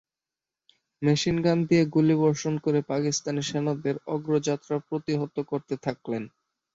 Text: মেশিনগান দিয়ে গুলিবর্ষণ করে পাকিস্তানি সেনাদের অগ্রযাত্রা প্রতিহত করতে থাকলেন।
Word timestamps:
মেশিনগান 1.01 1.59
দিয়ে 1.69 1.83
গুলিবর্ষণ 1.95 2.53
করে 2.65 2.79
পাকিস্তানি 2.91 3.41
সেনাদের 3.49 3.95
অগ্রযাত্রা 4.07 4.75
প্রতিহত 4.87 5.35
করতে 5.51 5.75
থাকলেন। 5.85 6.23